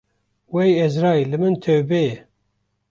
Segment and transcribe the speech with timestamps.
[0.53, 2.15] Wey Ezraîl li min tewbe ye